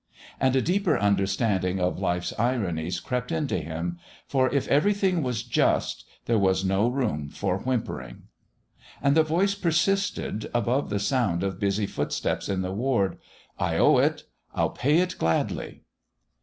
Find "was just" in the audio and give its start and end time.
5.21-6.05